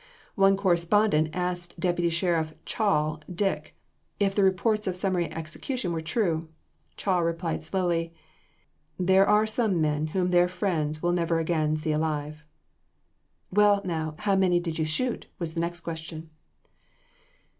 One 0.33 0.57
correspondent 0.57 1.29
asked 1.31 1.79
Deputy 1.79 2.09
Sheriff 2.09 2.55
"Chall" 2.65 3.21
Dick 3.31 3.75
if 4.19 4.33
the 4.33 4.43
reports 4.43 4.87
of 4.87 4.95
summary 4.95 5.31
execution 5.31 5.93
were 5.93 6.01
true. 6.01 6.49
Chall 6.97 7.23
replied 7.23 7.63
slowly: 7.63 8.11
"There 8.97 9.29
are 9.29 9.45
some 9.45 9.79
men 9.79 10.07
whom 10.07 10.31
their 10.31 10.47
friends 10.47 11.03
will 11.03 11.11
never 11.13 11.37
again 11.37 11.77
see 11.77 11.91
alive." 11.91 12.43
"Well, 13.51 13.83
now, 13.85 14.15
how 14.17 14.35
many 14.35 14.59
did 14.59 14.79
you 14.79 14.85
shoot?" 14.85 15.27
was 15.37 15.53
the 15.53 15.59
next 15.59 15.81
question. 15.81 16.31